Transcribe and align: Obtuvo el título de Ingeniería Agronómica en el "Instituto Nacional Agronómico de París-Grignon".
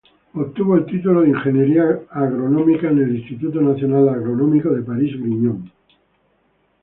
Obtuvo 0.33 0.77
el 0.77 0.87
título 0.87 1.21
de 1.21 1.29
Ingeniería 1.29 1.83
Agronómica 2.09 2.89
en 2.89 3.03
el 3.03 3.17
"Instituto 3.19 3.61
Nacional 3.61 4.09
Agronómico 4.09 4.69
de 4.71 4.81
París-Grignon". 4.81 5.71